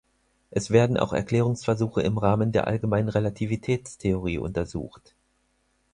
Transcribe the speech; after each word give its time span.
Es 0.49 0.71
werden 0.71 0.97
auch 0.97 1.13
Erklärungsversuche 1.13 2.01
im 2.01 2.17
Rahmen 2.17 2.51
der 2.51 2.65
allgemeinen 2.65 3.07
Relativitätstheorie 3.09 4.39
untersucht. 4.39 5.13